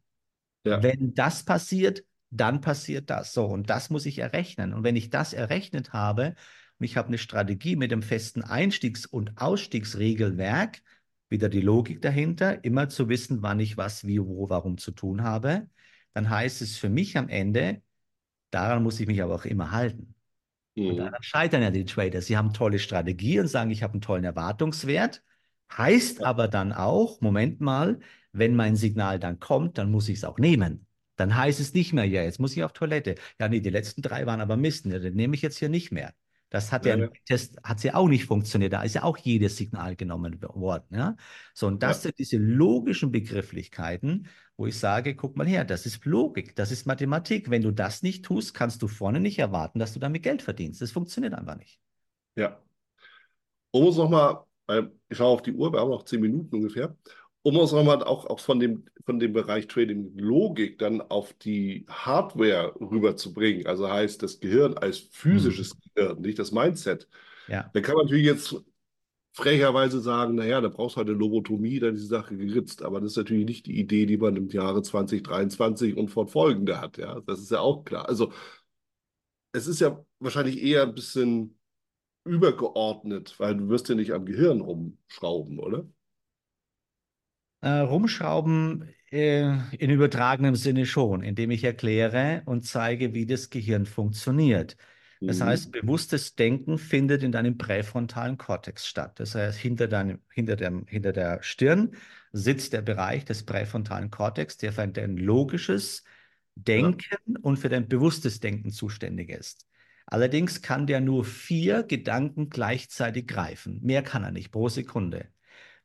[0.64, 0.82] Ja.
[0.82, 3.32] Wenn das passiert, dann passiert das.
[3.32, 4.74] So, und das muss ich errechnen.
[4.74, 6.34] Und wenn ich das errechnet habe
[6.78, 10.82] und ich habe eine Strategie mit dem festen Einstiegs- und Ausstiegsregelwerk,
[11.28, 15.22] wieder die Logik dahinter, immer zu wissen, wann ich was, wie, wo, warum zu tun
[15.22, 15.68] habe,
[16.12, 17.82] dann heißt es für mich am Ende,
[18.50, 20.15] daran muss ich mich aber auch immer halten.
[20.76, 20.86] Mhm.
[20.90, 22.22] Und daran scheitern ja die Trader.
[22.22, 25.22] Sie haben tolle Strategie und sagen, ich habe einen tollen Erwartungswert.
[25.76, 27.98] Heißt aber dann auch, Moment mal,
[28.32, 30.86] wenn mein Signal dann kommt, dann muss ich es auch nehmen.
[31.16, 33.16] Dann heißt es nicht mehr, ja, jetzt muss ich auf Toilette.
[33.40, 34.86] Ja, nee, die letzten drei waren aber Mist.
[34.86, 36.12] Ne, den nehme ich jetzt hier nicht mehr.
[36.48, 38.72] Das hat ja, ja, Test hat ja auch nicht funktioniert.
[38.72, 40.94] Da ist ja auch jedes Signal genommen worden.
[40.94, 41.16] Ja?
[41.54, 42.02] So, und das ja.
[42.02, 46.86] sind diese logischen Begrifflichkeiten, wo ich sage, guck mal her, das ist Logik, das ist
[46.86, 47.50] Mathematik.
[47.50, 50.80] Wenn du das nicht tust, kannst du vorne nicht erwarten, dass du damit Geld verdienst.
[50.80, 51.80] Das funktioniert einfach nicht.
[52.36, 52.62] Ja.
[53.72, 54.44] Um uns nochmal,
[55.08, 56.96] ich schaue auf die Uhr, wir haben noch zehn Minuten ungefähr,
[57.46, 61.86] um uns nochmal auch, auch von, dem, von dem Bereich Trading Logik dann auf die
[61.88, 65.80] Hardware rüberzubringen, also heißt das Gehirn als physisches mhm.
[65.94, 67.06] Gehirn, nicht das Mindset.
[67.46, 67.70] Ja.
[67.72, 68.56] Dann kann man natürlich jetzt
[69.32, 72.82] frecherweise sagen, naja, da brauchst du halt eine Lobotomie, dann ist die Sache geritzt.
[72.82, 76.98] Aber das ist natürlich nicht die Idee, die man im Jahre 2023 und fortfolgende hat.
[76.98, 78.08] Ja, das ist ja auch klar.
[78.08, 78.32] Also
[79.52, 81.56] es ist ja wahrscheinlich eher ein bisschen
[82.24, 85.86] übergeordnet, weil du wirst ja nicht am Gehirn rumschrauben, oder?
[87.62, 89.44] Äh, rumschrauben äh,
[89.76, 94.76] in übertragenem Sinne schon, indem ich erkläre und zeige, wie das Gehirn funktioniert.
[95.24, 95.46] Das Mhm.
[95.48, 99.18] heißt, bewusstes Denken findet in deinem präfrontalen Kortex statt.
[99.18, 101.96] Das heißt, hinter deinem, hinter dem, hinter der Stirn
[102.32, 106.04] sitzt der Bereich des präfrontalen Kortex, der für dein logisches
[106.74, 106.92] Ja.
[106.94, 109.66] Denken und für dein bewusstes Denken zuständig ist.
[110.06, 113.80] Allerdings kann der nur vier Gedanken gleichzeitig greifen.
[113.82, 115.28] Mehr kann er nicht pro Sekunde.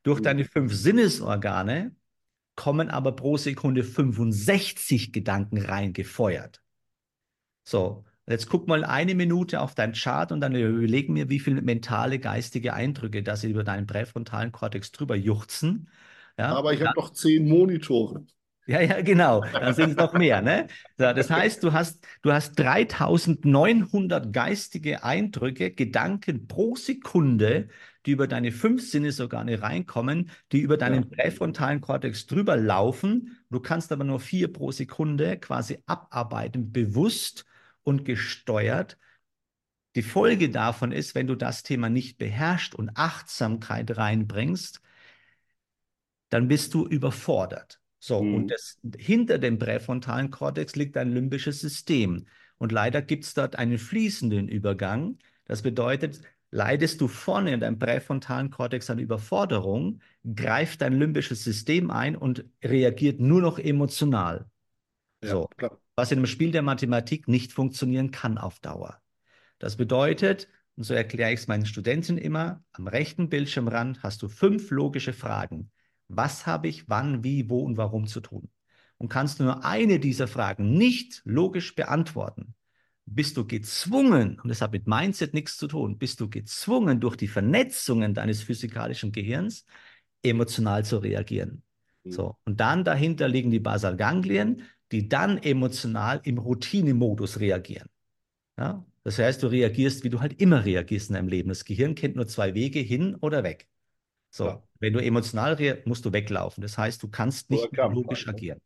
[0.03, 0.21] Durch Mhm.
[0.21, 1.95] deine fünf Sinnesorgane
[2.55, 6.61] kommen aber pro Sekunde 65 Gedanken reingefeuert.
[7.63, 11.61] So, jetzt guck mal eine Minute auf dein Chart und dann überleg mir, wie viele
[11.61, 15.89] mentale, geistige Eindrücke, dass sie über deinen präfrontalen Kortex drüber juchzen.
[16.37, 18.25] Ja, Aber ich habe noch zehn Monitore.
[18.67, 19.49] ja, ja, genau.
[19.59, 20.67] Dann sind es noch mehr, ne?
[20.97, 27.69] So, das heißt, du hast, du hast 3900 geistige Eindrücke, Gedanken pro Sekunde,
[28.05, 31.09] die über deine fünf Sinnesorgane reinkommen, die über deinen Ja.
[31.09, 33.37] präfrontalen Kortex drüber laufen.
[33.49, 37.45] Du kannst aber nur vier pro Sekunde quasi abarbeiten, bewusst
[37.83, 38.97] und gesteuert.
[39.95, 44.81] Die Folge davon ist, wenn du das Thema nicht beherrschst und Achtsamkeit reinbringst,
[46.29, 47.79] dann bist du überfordert.
[47.99, 48.47] So, und Mhm.
[48.49, 52.25] das, hinter dem präfrontalen Kortex liegt ein limbisches System.
[52.57, 55.17] Und leider gibt es dort einen fließenden Übergang.
[55.45, 60.01] Das bedeutet, leidest du vorne in deinem präfrontalen Kortex an Überforderung,
[60.35, 64.49] greift dein limbisches System ein und reagiert nur noch emotional.
[65.21, 65.79] Ja, So, klar.
[65.95, 69.01] was in einem Spiel der Mathematik nicht funktionieren kann auf Dauer.
[69.59, 74.29] Das bedeutet, und so erkläre ich es meinen Studenten immer, am rechten Bildschirmrand hast du
[74.29, 75.71] fünf logische Fragen.
[76.07, 78.49] Was habe ich wann, wie, wo und warum zu tun?
[78.97, 82.55] Und kannst du nur eine dieser Fragen nicht logisch beantworten,
[83.13, 87.15] bist du gezwungen, und das hat mit Mindset nichts zu tun, bist du gezwungen, durch
[87.15, 89.65] die Vernetzungen deines physikalischen Gehirns
[90.23, 91.63] emotional zu reagieren.
[92.03, 92.11] Mhm.
[92.11, 97.87] So, und dann dahinter liegen die Basalganglien, die dann emotional im Routinemodus reagieren.
[98.57, 98.85] Ja?
[99.03, 101.49] Das heißt, du reagierst, wie du halt immer reagierst in deinem Leben.
[101.49, 103.67] Das Gehirn kennt nur zwei Wege, hin oder weg.
[104.29, 104.63] So, Ja.
[104.79, 106.61] wenn du emotional reagierst, musst du weglaufen.
[106.61, 108.59] Das heißt, du kannst nicht logisch agieren.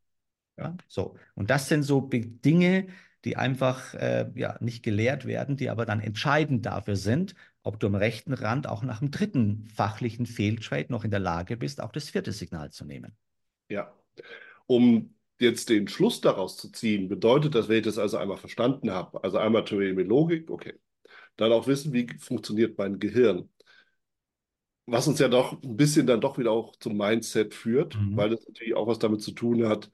[0.58, 0.76] Ja.
[0.88, 2.88] So, und das sind so Dinge,
[3.26, 7.88] die einfach äh, ja, nicht gelehrt werden, die aber dann entscheidend dafür sind, ob du
[7.88, 11.92] am rechten Rand auch nach dem dritten fachlichen Fehltrade noch in der Lage bist, auch
[11.92, 13.18] das vierte Signal zu nehmen.
[13.70, 13.94] Ja.
[14.68, 18.92] Um jetzt den Schluss daraus zu ziehen, bedeutet das, wenn ich das also einmal verstanden
[18.92, 20.76] habe, also einmal Theorie mit Logik, okay,
[21.38, 23.50] dann auch wissen, wie funktioniert mein Gehirn.
[24.88, 28.16] Was uns ja doch ein bisschen dann doch wieder auch zum Mindset führt, Mhm.
[28.16, 29.90] weil das natürlich auch was damit zu tun hat,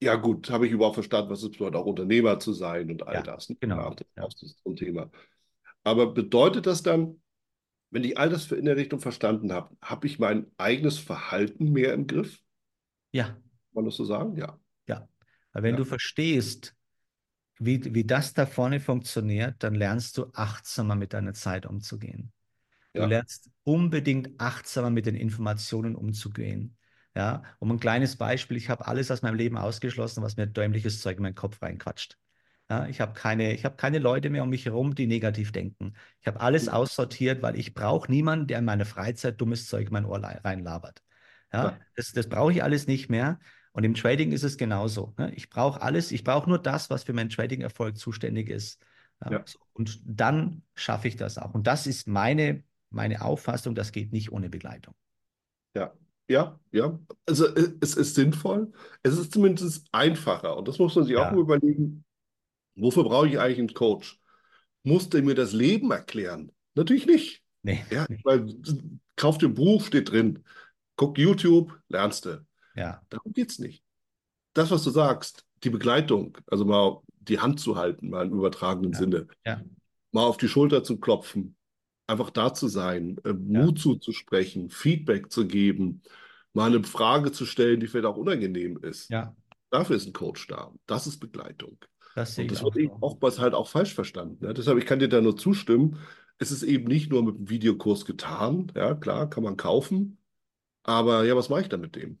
[0.00, 3.22] ja gut, habe ich überhaupt verstanden, was es bedeutet, auch Unternehmer zu sein und all
[3.22, 3.48] Ja, das.
[3.60, 3.84] genau.
[3.84, 4.28] Ja, das Ja.
[4.42, 5.10] ist so ein Thema.
[5.84, 7.22] Aber bedeutet das dann,
[7.90, 12.06] wenn ich all das verinnerlicht und verstanden habe, habe ich mein eigenes Verhalten mehr im
[12.06, 12.42] Griff?
[13.12, 13.36] Ja,
[13.72, 14.36] Kann man das so sagen?
[14.36, 14.58] Ja.
[14.88, 15.08] ja.
[15.52, 15.76] Weil wenn Ja.
[15.76, 16.74] du verstehst,
[17.58, 22.32] wie, wie das da vorne funktioniert, dann lernst du achtsamer mit deiner Zeit umzugehen.
[22.94, 26.76] Du lernst unbedingt achtsamer mit den Informationen umzugehen.
[27.16, 31.00] Ja, um ein kleines Beispiel, ich habe alles aus meinem Leben ausgeschlossen, was mir dämliches
[31.00, 32.16] Zeug in meinen Kopf reinquatscht.
[32.70, 35.94] Ja, ich habe keine, ich habe keine Leute mehr um mich herum, die negativ denken.
[36.20, 39.92] Ich habe alles aussortiert, weil ich brauche niemanden, der in meine Freizeit dummes Zeug in
[39.92, 41.02] mein Ohr reinlabert.
[41.52, 41.78] Ja, Ja.
[41.96, 43.38] das, das brauche ich alles nicht mehr.
[43.72, 45.14] Und im Trading ist es genauso.
[45.18, 45.32] Ne?
[45.34, 48.82] Ich brauche alles, ich brauche nur das, was für meinen Trading-Erfolg zuständig ist.
[49.30, 49.44] Ja.
[49.72, 51.54] Und dann schaffe ich das auch.
[51.54, 54.94] Und das ist meine, meine Auffassung, das geht nicht ohne Begleitung.
[55.74, 55.92] Ja,
[56.28, 56.98] ja, ja.
[57.26, 58.72] Also äh, es ist sinnvoll.
[59.02, 60.56] Es ist zumindest einfacher.
[60.56, 61.36] Und das muss man sich auch Ja.
[61.36, 62.04] überlegen.
[62.76, 64.20] Wofür brauche ich eigentlich einen Coach?
[64.84, 66.52] Muss der mir das Leben erklären?
[66.74, 67.42] Natürlich nicht.
[67.62, 68.46] Nee, Ja, weil
[69.16, 70.44] kauf dir ein Buch, steht drin.
[70.96, 72.44] Guck YouTube, lernst du.
[72.74, 73.82] Ja, Darum geht es nicht.
[74.52, 78.92] Das, was du sagst, die Begleitung, also mal die Hand zu halten, mal im übertragenen
[78.92, 78.98] Ja.
[78.98, 79.60] Sinne, ja,
[80.12, 81.56] mal auf die Schulter zu klopfen,
[82.08, 86.02] einfach da zu sein, äh, Mut zuzusprechen, Feedback zu geben,
[86.54, 89.10] mal eine Frage zu stellen, die vielleicht auch unangenehm ist.
[89.10, 89.34] ja,
[89.70, 90.72] Dafür ist ein Coach da.
[90.86, 91.78] Das ist Begleitung.
[92.14, 92.98] das sehe Und ich das auch wird eben so.
[93.00, 94.44] oftmals halt auch falsch verstanden.
[94.44, 94.54] Ne?
[94.54, 95.98] Deshalb, ich kann dir da nur zustimmen.
[96.38, 98.72] Es ist eben nicht nur mit einem Videokurs getan.
[98.76, 100.18] Ja, klar, kann man kaufen.
[100.84, 102.20] Aber ja, was mache ich dann mit dem?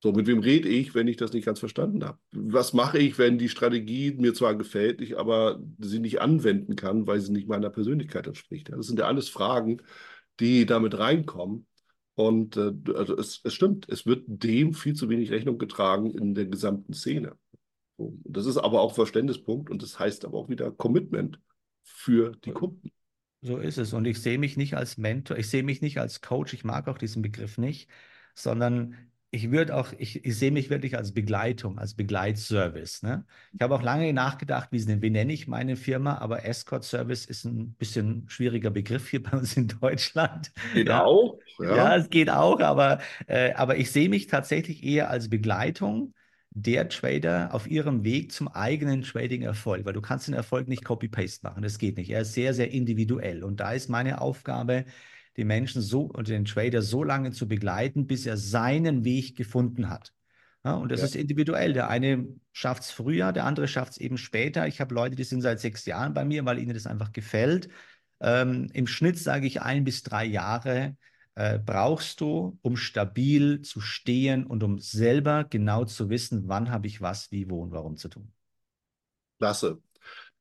[0.00, 2.18] So, mit wem rede ich, wenn ich das nicht ganz verstanden habe?
[2.30, 7.06] Was mache ich, wenn die Strategie mir zwar gefällt, ich aber sie nicht anwenden kann,
[7.08, 8.70] weil sie nicht meiner Persönlichkeit entspricht?
[8.70, 9.82] Das sind ja alles Fragen,
[10.38, 11.66] die damit reinkommen.
[12.14, 16.34] Und äh, also es, es stimmt, es wird dem viel zu wenig Rechnung getragen in
[16.34, 17.36] der gesamten Szene.
[17.96, 21.40] So, das ist aber auch Verständnispunkt und das heißt aber auch wieder Commitment
[21.82, 22.92] für die Kunden.
[23.40, 23.92] So ist es.
[23.92, 26.86] Und ich sehe mich nicht als Mentor, ich sehe mich nicht als Coach, ich mag
[26.88, 27.88] auch diesen Begriff nicht,
[28.34, 28.96] sondern
[29.30, 33.02] ich würde auch, ich, ich sehe mich wirklich als Begleitung, als Begleitservice.
[33.02, 33.24] Ne?
[33.52, 37.44] Ich habe auch lange nachgedacht, wie, wie nenne ich meine Firma, aber Escort Service ist
[37.44, 40.50] ein bisschen schwieriger Begriff hier bei uns in Deutschland.
[40.72, 41.04] Geht ja.
[41.04, 41.38] auch.
[41.58, 41.76] Ja.
[41.76, 41.96] ja.
[41.96, 46.14] es geht auch, aber, äh, aber ich sehe mich tatsächlich eher als Begleitung
[46.50, 51.46] der Trader auf ihrem Weg zum eigenen Trading-Erfolg, weil du kannst den Erfolg nicht Copy-Paste
[51.46, 52.10] machen, das geht nicht.
[52.10, 54.86] Er ist sehr, sehr individuell und da ist meine Aufgabe,
[55.38, 59.88] den Menschen so und den Trader so lange zu begleiten, bis er seinen Weg gefunden
[59.88, 60.12] hat.
[60.64, 61.06] Ja, und das ja.
[61.06, 61.72] ist individuell.
[61.72, 64.66] Der eine schafft es früher, der andere schafft es eben später.
[64.66, 67.68] Ich habe Leute, die sind seit sechs Jahren bei mir, weil ihnen das einfach gefällt.
[68.20, 70.96] Ähm, Im Schnitt sage ich ein bis drei Jahre
[71.36, 76.88] äh, brauchst du, um stabil zu stehen und um selber genau zu wissen, wann habe
[76.88, 78.32] ich was, wie, wo und warum zu tun.
[79.38, 79.80] Klasse.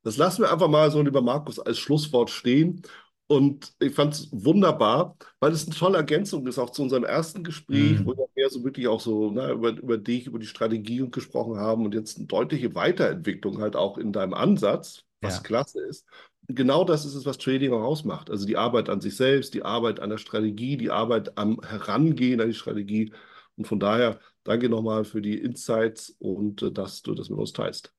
[0.01, 2.81] Das lassen wir einfach mal so, lieber Markus, als Schlusswort stehen.
[3.27, 7.43] Und ich fand es wunderbar, weil es eine tolle Ergänzung ist, auch zu unserem ersten
[7.43, 8.05] Gespräch, mm.
[8.05, 11.57] wo wir mehr so wirklich auch so na, über, über dich, über die Strategie gesprochen
[11.57, 15.43] haben und jetzt eine deutliche Weiterentwicklung halt auch in deinem Ansatz, was ja.
[15.43, 16.05] klasse ist.
[16.47, 18.29] Und genau das ist es, was Trading auch ausmacht.
[18.29, 22.39] Also die Arbeit an sich selbst, die Arbeit an der Strategie, die Arbeit am Herangehen
[22.39, 23.11] an die Strategie.
[23.57, 27.51] Und von daher danke nochmal für die Insights und äh, dass du das mit uns
[27.51, 27.93] teilst.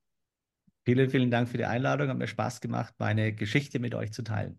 [0.86, 2.08] Vielen, vielen Dank für die Einladung.
[2.08, 4.58] Hat mir Spaß gemacht, meine Geschichte mit euch zu teilen.